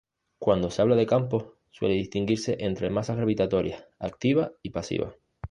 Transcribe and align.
Cuando 0.39 0.71
se 0.71 0.81
habla 0.81 0.95
de 0.95 1.05
campos 1.05 1.45
suele 1.69 1.93
distinguirse 1.93 2.57
entre 2.61 2.89
masas 2.89 3.17
gravitatorias 3.17 3.85
activa 3.99 4.51
y 4.63 4.71
pasiva. 4.71 5.15